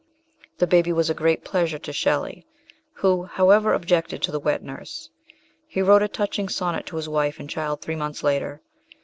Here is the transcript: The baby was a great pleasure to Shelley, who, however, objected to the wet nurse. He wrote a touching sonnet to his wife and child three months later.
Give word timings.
The 0.57 0.65
baby 0.65 0.91
was 0.91 1.11
a 1.11 1.13
great 1.13 1.43
pleasure 1.45 1.77
to 1.77 1.93
Shelley, 1.93 2.47
who, 2.91 3.25
however, 3.25 3.71
objected 3.71 4.23
to 4.23 4.31
the 4.31 4.39
wet 4.39 4.63
nurse. 4.63 5.11
He 5.67 5.83
wrote 5.83 6.01
a 6.01 6.07
touching 6.07 6.49
sonnet 6.49 6.87
to 6.87 6.95
his 6.95 7.07
wife 7.07 7.39
and 7.39 7.47
child 7.47 7.81
three 7.81 7.95
months 7.95 8.23
later. 8.23 8.61